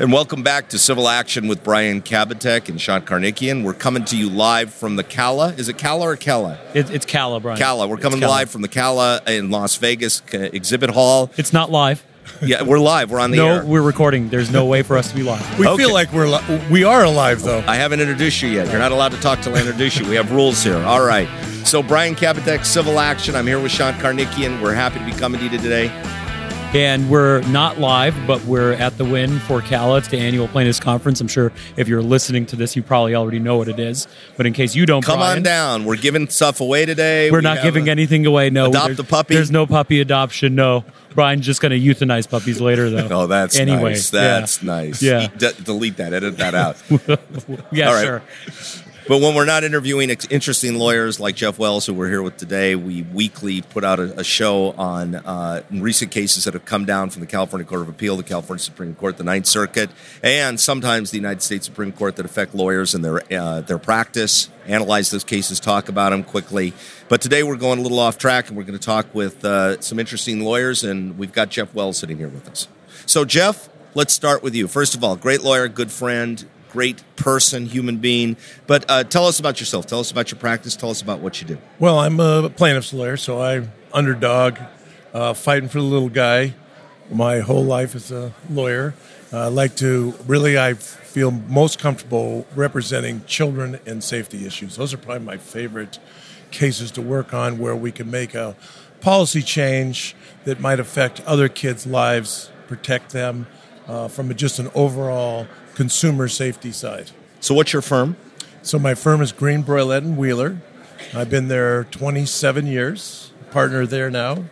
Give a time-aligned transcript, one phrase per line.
[0.00, 3.64] And welcome back to Civil Action with Brian Kabateck and Sean Karnikian.
[3.64, 5.58] We're coming to you live from the CAALA.
[5.58, 6.56] Is it CAALA or CAALA?
[6.72, 7.58] It, it's CAALA, Brian.
[7.58, 7.88] CAALA.
[7.88, 8.28] We're coming CAALA.
[8.28, 11.32] live from the CAALA in Las Vegas uh, exhibit hall.
[11.36, 12.04] It's not live.
[12.40, 13.10] Yeah, we're live.
[13.10, 13.44] We're on the air.
[13.44, 13.64] no, air.
[13.64, 14.28] we're recording.
[14.28, 15.58] There's no way for us to be live.
[15.58, 15.82] We Okay.
[15.82, 17.64] feel like we're li- we are alive though.
[17.66, 18.68] I haven't introduced you yet.
[18.68, 20.08] You're not allowed to talk till I introduce you.
[20.08, 20.76] We have rules here.
[20.76, 21.26] All right.
[21.64, 23.34] So Brian Kabateck, Civil Action.
[23.34, 24.62] I'm here with Sean Karnikian.
[24.62, 25.88] We're happy to be coming to you today.
[26.74, 29.98] And we're not live, but we're at the Wynn for CAALA.
[30.00, 31.18] It's the annual plaintiffs conference.
[31.18, 34.06] I'm sure if you're listening to this, you probably already know what it is.
[34.36, 35.84] But in case you don't, Come Brian, on down.
[35.86, 37.30] We're giving stuff away today.
[37.30, 38.50] We're We not giving a- anything away.
[38.50, 39.34] No, Adopt there's, a puppy?
[39.34, 40.54] There's no puppy adoption.
[40.56, 40.84] No,
[41.14, 43.08] Brian's just going to euthanize puppies later, though.
[43.22, 43.92] Oh, that's anyway.
[43.92, 44.10] nice.
[44.10, 45.00] That's nice.
[45.02, 45.28] Yeah.
[45.38, 46.12] De- delete that.
[46.12, 46.76] Edit that out.
[47.72, 48.04] Yeah, All right.
[48.04, 48.22] sure.
[49.08, 52.74] But when we're not interviewing interesting lawyers like Jeff Wells, who we're here with today,
[52.74, 57.08] we weekly put out a, a show on uh, recent cases that have come down
[57.08, 59.88] from the California Court of Appeal, the California Supreme Court, the Ninth Circuit,
[60.22, 64.50] and sometimes the United States Supreme Court that affect lawyers and their uh, their practice.
[64.66, 66.74] Analyze those cases, talk about them quickly.
[67.08, 69.80] But today we're going a little off track, and we're going to talk with uh,
[69.80, 72.68] some interesting lawyers, and we've got Jeff Wells sitting here with us.
[73.06, 74.68] So, Jeff, let's start with you.
[74.68, 78.36] First of all, great lawyer, good friend, great person, human being.
[78.66, 79.86] But uh, tell us about yourself.
[79.86, 80.76] Tell us about your practice.
[80.76, 81.58] Tell us about what you do.
[81.78, 84.58] Well, I'm a plaintiff's lawyer, so I'm underdog,
[85.14, 86.54] uh, fighting for the little guy.
[87.10, 88.94] My whole life as a lawyer,
[89.32, 90.58] uh, I like to really.
[90.58, 94.76] I feel most comfortable representing children and safety issues.
[94.76, 95.98] Those are probably my favorite
[96.50, 98.54] cases to work on, where we can make a
[99.00, 103.46] policy change that might affect other kids' lives, protect them
[103.86, 105.46] uh, from just an overall
[105.78, 107.08] consumer safety side.
[107.38, 108.16] So, what's your firm?
[108.62, 110.58] So my firm is Greene Broillet and Wheeler.
[111.14, 114.46] I've been there 27 years, partner there now,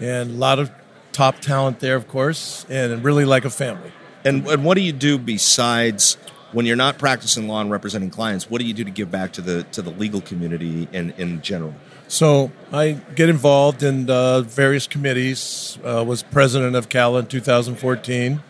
[0.00, 0.70] and a lot of
[1.12, 3.90] top talent there, of course, and really like a family.
[4.22, 6.18] And, and what do you do besides
[6.52, 8.50] when you're not practicing law and representing clients?
[8.50, 11.40] What do you do to give back to the to the legal community in, in
[11.40, 11.74] general?
[12.06, 15.78] So I get involved in uh, various committees.
[15.82, 18.42] Uh, was president of CAALA in 2014,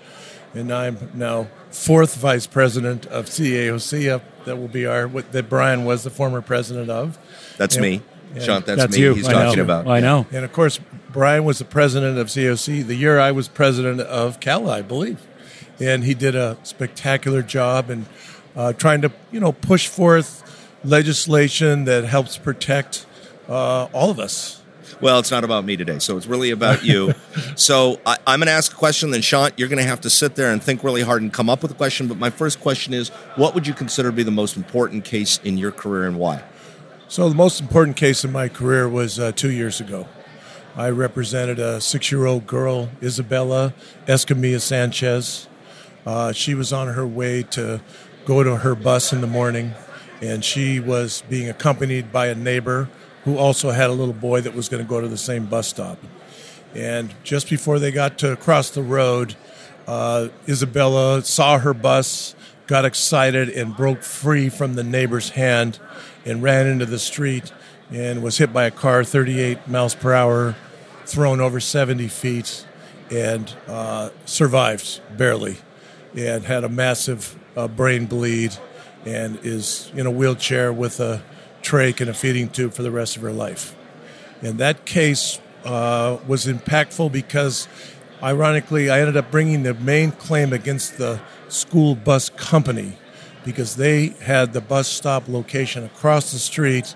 [0.57, 4.09] and I'm now fourth vice president of CAOC.
[4.13, 7.19] Uh, that will be our what, that Brian was the former president of.
[7.57, 7.83] That's Yeah.
[7.83, 8.03] me,
[8.35, 8.43] Yeah.
[8.43, 8.63] Sean.
[8.67, 9.03] That's, That's me.
[9.03, 9.15] you.
[9.15, 9.65] He's I talking know.
[9.65, 9.87] about.
[9.89, 10.27] I know.
[10.33, 10.79] And of course,
[11.13, 15.19] Brian was the president of CAOC the year I was president of Cal, I believe.
[15.81, 18.07] And he did a spectacular job in
[18.57, 20.43] uh, trying to, you know, push forth
[20.85, 23.05] legislation that helps protect
[23.49, 24.63] uh, all of us.
[25.01, 27.13] Well, it's not about me today, so it's really about you.
[27.57, 30.11] so I, I'm going to ask a question, then Sean, you're going to have to
[30.11, 32.09] sit there and think really hard and come up with a question.
[32.09, 35.39] But my first question is, what would you consider to be the most important case
[35.45, 36.43] in your career and why?
[37.09, 40.09] So the most important case in my career was uh, two years ago.
[40.75, 43.75] I represented a six-year-old girl, Isabella
[44.07, 45.47] Escamilla Sanchez.
[46.05, 47.81] Uh, she was on her way to
[48.25, 49.75] go to her bus in the morning,
[50.21, 52.89] and she was being accompanied by a neighbor
[53.27, 55.67] who also had a little boy that was going to go to the same bus
[55.67, 55.99] stop.
[56.75, 59.35] And just before they got to cross the road,
[59.89, 62.37] uh, Isabella saw her bus,
[62.69, 65.81] got excited, and broke free from the neighbor's hand
[66.25, 67.53] and ran into the street
[67.91, 70.55] and was hit by a car 38 miles per hour,
[71.05, 72.65] thrown over 70 feet,
[73.11, 75.59] and uh, survived barely
[76.17, 78.57] and had a massive uh, brain bleed
[79.05, 81.23] and is in a wheelchair with a
[81.67, 83.75] trach and a feeding tube for the rest of her life.
[84.43, 87.67] And that case uh, was impactful because,
[88.23, 92.97] ironically, I ended up bringing the main claim against the school bus company
[93.45, 96.95] because they had the bus stop location across the street.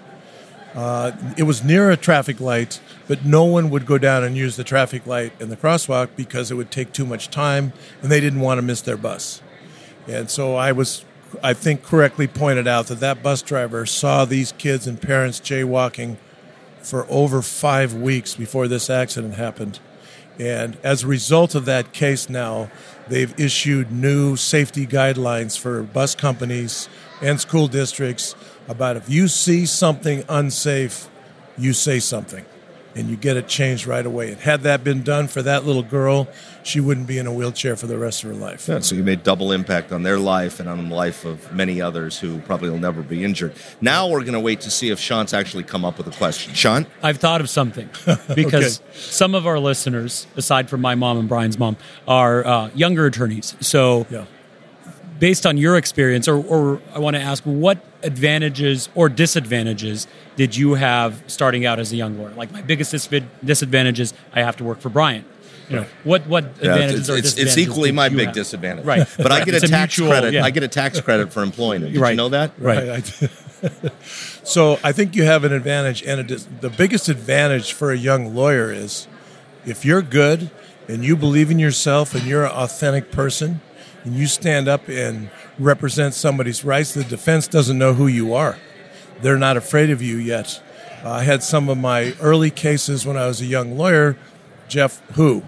[0.75, 4.57] Uh, it was near a traffic light, but no one would go down and use
[4.57, 8.21] the traffic light and the crosswalk because it would take too much time and they
[8.21, 9.43] didn't want to miss their bus.
[10.07, 11.05] And so I was,
[11.43, 16.17] I think, correctly pointed out that that bus driver saw these kids and parents jaywalking
[16.83, 19.79] for over five weeks before this accident happened.
[20.39, 22.71] And as a result of that case now,
[23.09, 26.89] they've issued new safety guidelines for bus companies
[27.21, 28.35] and school districts
[28.69, 31.09] about if you see something unsafe,
[31.59, 32.45] you say something
[32.95, 34.33] and you get it changed right away.
[34.33, 36.29] And had that been done for that little girl,
[36.63, 38.69] she wouldn't be in a wheelchair for the rest of her life.
[38.69, 41.81] Yeah, so you made double impact on their life and on the life of many
[41.81, 43.55] others who probably will never be injured.
[43.81, 46.53] Now we're going to wait to see if Sean's actually come up with a question.
[46.55, 46.87] Sean?
[47.03, 47.89] I've thought of something
[48.35, 51.77] because some of our listeners, aside from my mom and Brian's mom,
[52.09, 53.55] are uh, younger attorneys.
[53.61, 54.25] So, Yeah.
[55.19, 60.07] based on your experience, or, or I want to ask, what advantages or disadvantages
[60.37, 62.31] did you have starting out as a young lawyer?
[62.35, 65.25] Like my biggest dis- disadvantage is I have to work for Brian.
[65.69, 68.27] You know, what what Yeah, advantages it's, or it's, it's equally do my you big
[68.27, 68.35] have?
[68.35, 68.85] disadvantage.
[68.85, 69.07] Right.
[69.17, 70.35] But I get It's a a tax mutual- credit.
[70.35, 70.45] yeah.
[70.45, 71.93] I get a tax credit for employing them.
[71.93, 72.11] Did Right.
[72.11, 72.53] you know that?
[72.59, 72.89] Right.
[72.89, 73.91] I- I-
[74.43, 77.97] so I think you have an advantage, and a dis- the biggest advantage for a
[77.97, 79.07] young lawyer is
[79.67, 80.51] if you're good
[80.89, 83.61] and you believe in yourself and you're an authentic person
[84.03, 85.31] and you stand up and
[85.61, 88.59] represent somebody's rights, the defense doesn't know who you are.
[89.21, 90.61] They're not afraid of you yet.
[91.05, 94.17] I had some of my early cases when I was a young lawyer.
[94.69, 95.45] Jeff, who?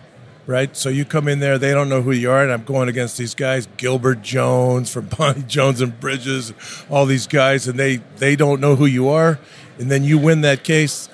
[0.47, 0.77] Right?
[0.77, 3.17] So you come in there, they don't know who you are, and I'm going against
[3.17, 6.53] these guys, Gilbert Jones from Bonnie Jones and Bridges,
[6.91, 9.39] all these guys, and they, they don't know who you are.
[9.79, 11.09] And then you win that case,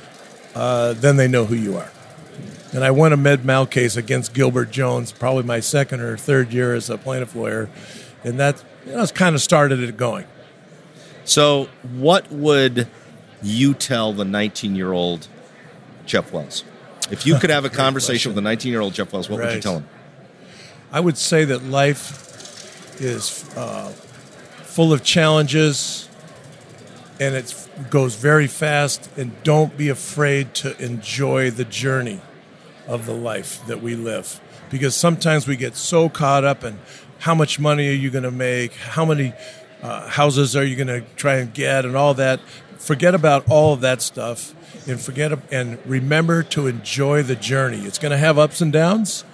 [0.54, 1.90] uh, then they know who you are.
[2.72, 6.52] And I won a med mal case against Gilbert Jones, probably my second or third
[6.52, 7.70] year as a plaintiff lawyer.
[8.24, 8.62] And that
[8.96, 10.26] know, kind of started it going.
[11.24, 12.88] So, what would
[13.42, 15.28] you tell the 19 year old
[16.06, 16.64] Jeff Wells?
[17.10, 19.54] If you could have a conversation with a 19 year old Jeff Wells, what would
[19.54, 19.88] you tell him?
[20.90, 23.88] I would say that life is uh,
[24.62, 26.08] full of challenges
[27.20, 29.10] and it goes very fast.
[29.16, 32.20] And don't be afraid to enjoy the journey
[32.86, 34.40] of the life that we live.
[34.70, 36.78] Because sometimes we get so caught up in
[37.18, 39.32] how much money are you going to make, how many
[39.82, 42.40] uh, houses are you going to try and get, and all that.
[42.78, 44.54] Forget about all of that stuff
[44.88, 47.80] and forget and remember to enjoy the journey.
[47.84, 49.24] It's going to have ups and downs,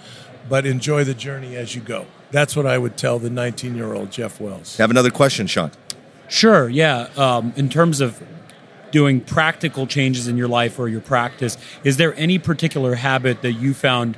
[0.49, 2.07] but enjoy the journey as you go.
[2.31, 4.77] That's what I would tell the 19 year old Jeff Wells.
[4.79, 5.71] Have another question, Sean.
[6.29, 7.09] Sure, yeah.
[7.17, 8.21] Um, in terms of
[8.91, 13.53] doing practical changes in your life or your practice, is there any particular habit that
[13.53, 14.17] you found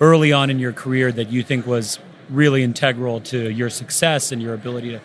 [0.00, 1.98] early on in your career that you think was
[2.30, 5.00] really integral to your success and your ability to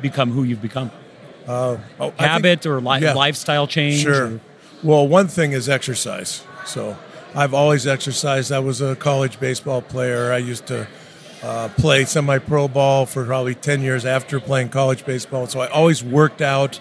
[0.00, 0.90] become who you've become?
[1.48, 3.14] Oh, I think- Habit or li- yeah.
[3.14, 4.02] lifestyle change?
[4.02, 4.26] Sure.
[4.34, 4.40] or-
[4.82, 6.42] Well, one thing is exercise.
[6.66, 6.96] So
[7.34, 8.52] I've always exercised.
[8.52, 10.32] I was a college baseball player.
[10.32, 10.86] I used to
[11.42, 15.46] uh, play semi pro ball for probably 10 years after playing college baseball.
[15.48, 16.78] So I always worked out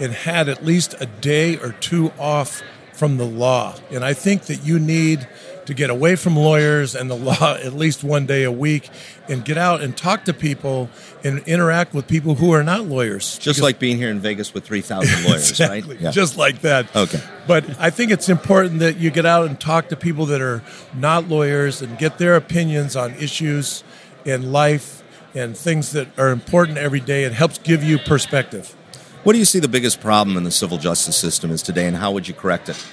[0.00, 2.62] and had at least a day or two off
[2.92, 3.76] from the law.
[3.92, 5.28] And I think that you need
[5.66, 8.88] to get away from lawyers and the law at least one day a week
[9.28, 10.88] and get out and talk to people
[11.22, 13.34] and interact with people who are not lawyers.
[13.38, 15.94] Just Because- like being here in Vegas with 3,000 lawyers, exactly.
[15.94, 16.00] right?
[16.00, 16.10] Yeah.
[16.10, 16.94] Just like that.
[16.96, 17.20] Okay.
[17.46, 20.62] But I think it's important that you get out and talk to people that are
[20.94, 23.84] not lawyers and get their opinions on issues
[24.24, 25.02] in life
[25.34, 27.24] and things that are important every day.
[27.24, 28.74] It helps give you perspective.
[29.22, 31.96] what do you see the biggest problem in the civil justice system is today, and
[31.96, 32.84] how would you correct it?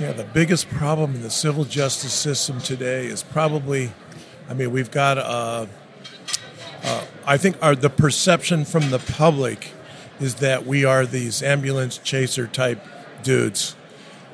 [0.00, 3.92] Yeah, the biggest problem in the civil justice system today is probably,
[4.48, 5.66] I mean, we've got, uh,
[6.82, 9.70] uh, I think, our, the perception from the public
[10.18, 12.84] is that we are these ambulance chaser type
[13.22, 13.76] dudes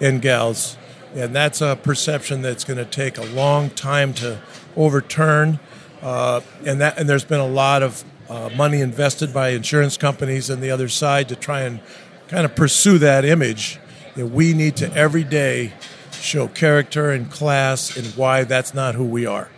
[0.00, 0.78] and gals.
[1.14, 4.40] And that's a perception that's going to take a long time to
[4.78, 5.60] overturn.
[6.00, 10.48] Uh, and that and there's been a lot of uh, money invested by insurance companies
[10.48, 11.80] and the other side to try and
[12.28, 13.78] kind of pursue that image.
[14.16, 15.72] That we need to every day
[16.12, 19.48] show character and class and why that's not who we are.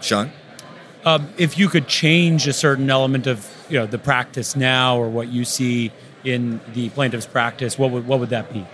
[0.00, 0.30] Sean?
[1.04, 5.08] Um, if you could change a certain element of you know the practice now or
[5.08, 5.92] what you see
[6.24, 8.66] in the plaintiff's practice, what would what would that be?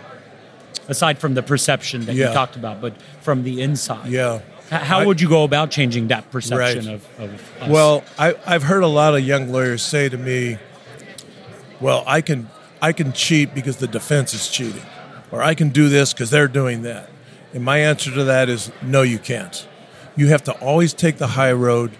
[0.89, 2.29] Aside from the perception that Yeah.
[2.29, 4.41] you talked about, but from the inside, Yeah.
[4.71, 6.95] How I- would you go about changing that perception Right.
[6.95, 7.69] of, of us?
[7.69, 10.59] Well, I, I've heard a lot of young lawyers say to me,
[11.81, 12.49] "Well, I can
[12.81, 14.83] I can cheat because the defense is cheating,
[15.31, 17.11] or I can do this because they're doing that."
[17.53, 19.67] And my answer to that is, no, you can't.
[20.17, 21.93] You have to always take the high road.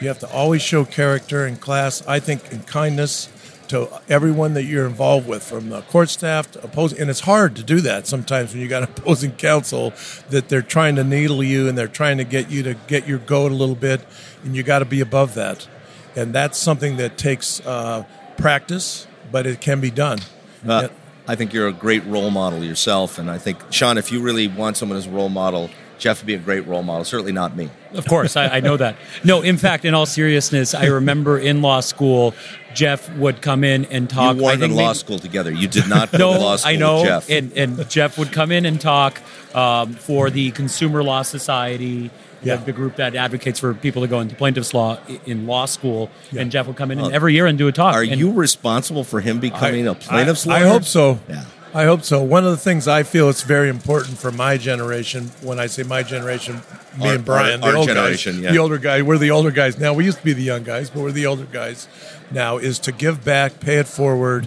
[0.00, 2.06] You have to always show character and class.
[2.06, 3.28] I think and kindness
[3.68, 7.00] to everyone that you're involved with, from the court staff to opposing.
[7.00, 9.92] And it's hard to do that sometimes when you got opposing counsel
[10.30, 13.18] that they're trying to needle you and they're trying to get you to get your
[13.18, 14.04] goat a little bit,
[14.44, 15.68] and you got to be above that.
[16.16, 18.04] And that's something that takes uh,
[18.36, 20.18] practice, but it can be done.
[20.66, 20.88] Uh.
[21.28, 24.48] I think you're a great role model yourself, and I think Sean, if you really
[24.48, 25.68] want someone as a role model,
[25.98, 27.04] Jeff would be a great role model.
[27.04, 27.68] Certainly not me.
[27.92, 28.96] Of course, I, I know that.
[29.24, 32.34] No, in fact, in all seriousness, I remember in law school,
[32.72, 34.36] Jeff would come in and talk.
[34.36, 35.50] you I weren't in law maybe- school together.
[35.50, 36.96] You did not go No, to law school I know.
[36.98, 37.30] with Jeff.
[37.30, 39.20] And, and Jeff would come in and talk
[39.54, 42.10] um, for the Consumer Law Society,
[42.42, 42.56] Yeah.
[42.56, 46.10] the, the group that advocates for people to go into plaintiff's law in law school.
[46.30, 46.42] Yeah.
[46.42, 47.94] And Jeff would come in and every year and do a talk.
[47.96, 50.66] Are And- you responsible for him becoming a plaintiff's I, lawyer?
[50.66, 51.18] I hope so.
[51.28, 51.44] Yeah.
[51.74, 52.22] I hope so.
[52.22, 55.82] One of the things I feel it's very important for my generation, when I say
[55.82, 56.62] my generation,
[56.98, 58.52] me Our- and Brian, our- the our old generation, guys, yeah.
[58.52, 59.92] the older guy, we're the older guys now.
[59.92, 61.86] We used to be the young guys, but we're the older guys
[62.30, 62.56] now.
[62.56, 64.46] Is to give back, pay it forward,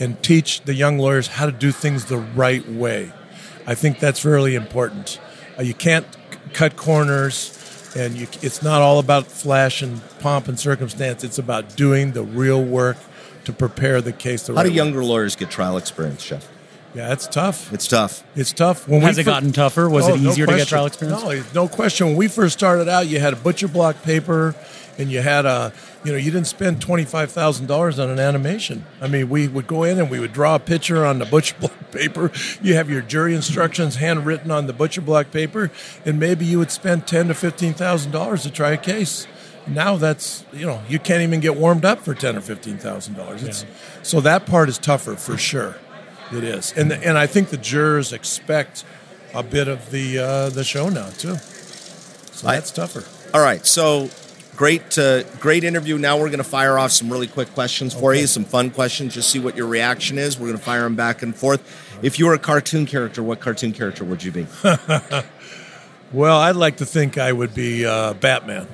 [0.00, 3.12] and teach the young lawyers how to do things the right way.
[3.66, 5.20] I think that's really important.
[5.58, 6.06] Uh, you can't
[6.52, 11.24] cut corners, and you, it's not all about flash and pomp and circumstance.
[11.24, 12.96] It's about doing the real work
[13.44, 14.46] to prepare the case.
[14.46, 14.76] The How right do way.
[14.76, 16.48] younger lawyers get trial experience, Jeff?
[16.94, 17.72] Yeah, it's tough.
[17.74, 18.24] It's tough.
[18.34, 18.88] It's tough.
[18.88, 19.88] When Has it fir- gotten tougher?
[19.90, 21.22] Was Oh, it no easier to get trial experience?
[21.22, 22.06] No, no question.
[22.08, 24.54] When we first started out, you had a butcher block paper,
[24.98, 25.72] and you had a,
[26.04, 28.84] you know, you didn't spend twenty five thousand dollars on an animation.
[29.00, 31.54] I mean, we would go in and we would draw a picture on the butcher
[31.60, 32.30] block paper.
[32.62, 35.70] You have your jury instructions handwritten on the butcher block paper,
[36.04, 39.26] and maybe you would spend ten to fifteen thousand dollars to try a case.
[39.68, 43.14] Now that's you know you can't even get warmed up for ten or fifteen thousand
[43.14, 43.64] dollars.
[44.02, 45.76] So that part is tougher for sure.
[46.32, 48.84] It is, and and I think the jurors expect
[49.34, 51.36] a bit of the uh, the show now too.
[52.32, 53.04] So I- that's tougher.
[53.34, 54.08] All right, so
[54.56, 55.98] great, uh, great interview.
[55.98, 58.22] Now we're going to fire off some really quick questions for Okay.
[58.22, 59.14] you, some fun questions.
[59.14, 60.38] Just see what your reaction is.
[60.38, 61.60] We're going to fire them back and forth.
[62.02, 64.46] If you were a cartoon character, what cartoon character would you be?
[66.12, 68.68] Well, I'd like to think I would be uh, Batman.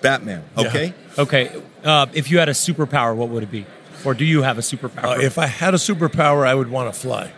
[0.00, 0.42] Batman.
[0.58, 0.66] Yeah.
[0.66, 0.94] Okay.
[1.16, 1.62] Okay.
[1.84, 3.66] Uh, if you had a superpower, what would it be?
[4.04, 5.22] Or do you have a Uh, superpower?
[5.22, 7.30] if I had a superpower, I would want to fly.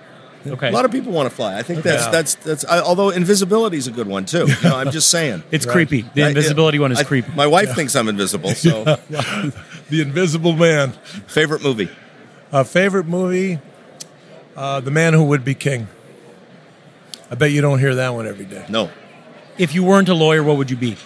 [0.46, 0.68] Okay.
[0.68, 1.56] A lot of people want to fly.
[1.58, 2.10] I think that's Yeah.
[2.10, 2.64] that's that's.
[2.64, 4.46] I, although invisibility is a good one too.
[4.46, 5.42] You know, I'm just saying.
[5.50, 5.72] it's Right.
[5.72, 6.02] creepy.
[6.14, 7.32] The I- invisibility one is I- creepy.
[7.34, 8.50] My wife thinks I'm invisible.
[8.54, 8.84] So,
[9.90, 10.92] the Invisible Man.
[11.26, 11.88] favorite movie?
[12.52, 13.58] Uh, favorite movie?
[14.56, 15.88] Uh, the Man Who Would Be King.
[17.30, 18.64] I bet you don't hear that one every day.
[18.68, 18.90] No.
[19.58, 20.96] if you weren't a lawyer, what would you be?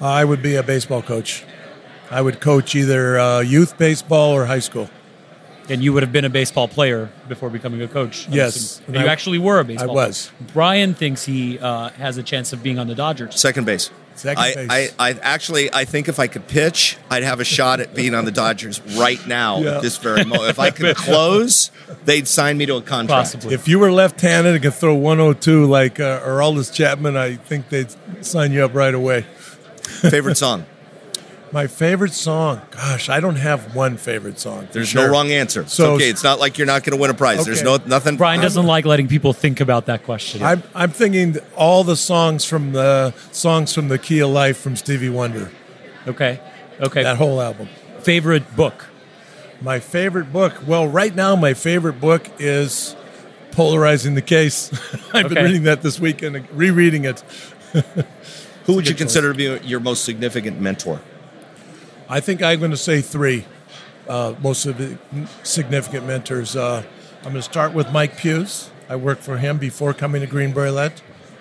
[0.00, 1.44] Uh, I would be a baseball coach.
[2.10, 4.88] I would coach either uh, youth baseball or high school.
[5.68, 8.26] And you would have been a baseball player before becoming a coach.
[8.26, 8.80] I'm Yes.
[8.86, 10.26] And you I- actually were a baseball I was.
[10.38, 10.50] player.
[10.52, 13.38] Brian thinks he uh, has a chance of being on the Dodgers.
[13.40, 13.90] Second base.
[14.16, 14.94] Second I, base.
[14.98, 18.14] I, I actually I think if I could pitch, I'd have a shot at being
[18.14, 19.76] on the Dodgers right now Yeah.
[19.76, 20.50] at this very moment.
[20.50, 21.70] If I could close,
[22.04, 23.32] they'd sign me to a contract.
[23.32, 23.54] Possibly.
[23.54, 27.94] If you were left-handed and could throw 102 like uh, Aroldis Chapman, I think they'd
[28.22, 29.22] sign you up right away.
[29.82, 30.66] Favorite song?
[31.52, 34.68] My favorite song, gosh, I don't have one favorite song.
[34.70, 35.06] There's sure.
[35.06, 35.62] no wrong answer.
[35.62, 36.08] It's So- okay.
[36.08, 37.44] It's not like you're not going to win a prize.
[37.44, 38.16] There's no nothing.
[38.16, 40.44] Brian doesn't like letting people think about that question.
[40.44, 44.76] I'm, I'm thinking all the songs from the songs from the Key of Life from
[44.76, 45.50] Stevie Wonder,
[46.06, 46.38] okay.
[46.80, 47.02] Okay.
[47.02, 47.68] that whole album.
[48.00, 48.86] Favorite book?
[49.60, 52.94] My favorite book, well, right now my favorite book is
[53.50, 54.70] Polarizing the Case.
[55.12, 55.34] I've Okay.
[55.34, 57.20] been reading that this weekend, rereading it.
[58.66, 61.00] Who would you good consider to be your most significant mentor?
[62.10, 63.44] I think I'm going to say three
[64.08, 64.98] uh, most of the
[65.44, 66.56] significant mentors.
[66.56, 66.82] Uh,
[67.18, 68.70] I'm going to start with Mike Hughes.
[68.88, 71.00] I worked for him before coming to Greene Broillet.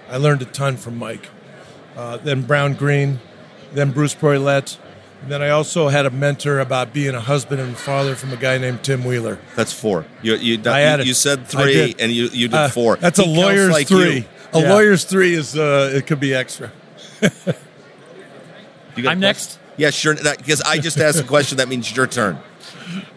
[0.10, 1.28] I learned a ton from Mike.
[1.98, 3.20] Uh, then Browne Greene,
[3.74, 4.78] then Bruce Broillet.
[5.24, 8.38] And then I also had a mentor about being a husband and father from a
[8.38, 9.40] guy named Tim Wheeler.
[9.56, 10.06] That's four.
[10.22, 12.00] You you, I you, added- you said three, did.
[12.00, 12.96] and you you did Uh, four.
[12.98, 14.18] That's He a lawyer's like three.
[14.20, 14.26] you.
[14.54, 14.74] A Yeah.
[14.74, 16.72] lawyer's three is uh, it could be extra.
[18.96, 19.60] You got a I'm question?
[19.80, 20.04] Next.
[20.04, 20.36] Yeah, sure.
[20.38, 21.58] Because I just asked a question.
[21.58, 22.38] That means your turn.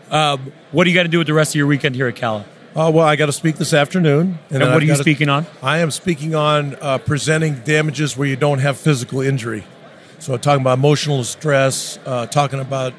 [0.09, 2.45] What do you got to do with the rest of your weekend here at CAALA?
[2.75, 4.39] Oh well, I got to speak this afternoon.
[4.49, 5.45] And then what I've are you gotta- speaking on?
[5.63, 9.65] I am speaking on uh, presenting damages where you don't have physical injury.
[10.19, 12.95] So, talking about emotional stress, uh, talking about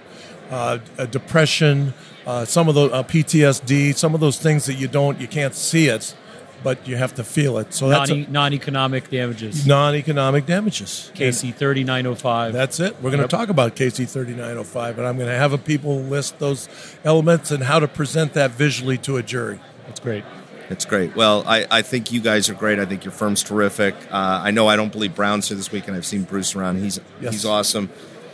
[0.52, 1.94] uh, uh, depression,
[2.28, 5.56] uh, some of the uh, PTSD, some of those things that you don't, you can't
[5.56, 6.16] see it,
[6.64, 7.74] but you have to feel it.
[7.74, 9.66] So that's Non- non-economic damages.
[9.68, 11.12] non-economic damages.
[11.16, 12.54] CACI 3905.
[12.54, 12.96] That's it.
[13.02, 13.30] We're going Yep.
[13.30, 16.68] to talk about CACI 3905, and I'm going to have a people list those
[17.04, 19.60] elements and how to present that visually to a jury.
[19.88, 20.24] That's great.
[20.70, 21.16] That's great.
[21.16, 22.80] Well, I, I think you guys are great.
[22.80, 23.96] I think your firm's terrific.
[24.12, 26.80] Uh, I know I don't believe Browne's here this week, and I've seen Bruce around.
[26.82, 27.34] He's Yes.
[27.34, 27.90] he's awesome.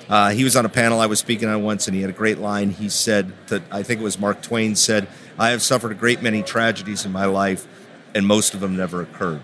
[0.07, 2.13] Uh, he was on a panel I was speaking on once, and he had a
[2.13, 2.69] great line.
[2.71, 5.07] He said that I think it was Mark Twain said,
[5.37, 7.67] "I have suffered a great many tragedies in my life,
[8.15, 9.41] and most of them never occurred."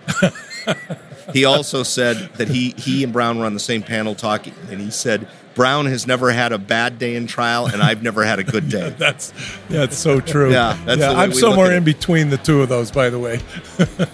[1.33, 4.79] he also said that he he and Browne were on the same panel talking, and
[4.79, 8.39] he said Browne has never had a bad day in trial, and I've never had
[8.39, 8.89] a good day.
[8.97, 9.33] That's
[9.69, 10.51] that's so true.
[10.51, 11.77] Yeah, that's the I'm somewhere at it.
[11.77, 13.39] in between the two of those, by the way.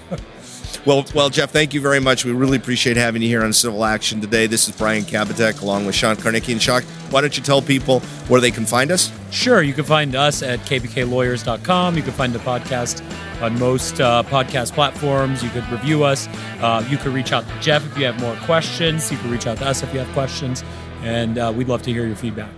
[0.84, 2.26] Well, well, Jeff, thank you very much.
[2.26, 4.48] We really appreciate having you here on Civil Action today.
[4.48, 6.54] This is Brian Kabateck along with Sean Karnikian.
[6.54, 6.82] And Sean,
[7.12, 9.12] why don't you tell people where they can find us?
[9.30, 11.98] Sure, you can find us at kbklawyers.com.
[11.98, 13.04] You can find the podcast
[13.42, 15.44] on most uh, podcast platforms.
[15.44, 16.28] You could review us.
[16.62, 19.12] Uh, you could reach out to Jeff if you have more questions.
[19.12, 20.64] You can reach out to us if you have questions.
[21.02, 22.54] And uh, we'd love to hear your feedback.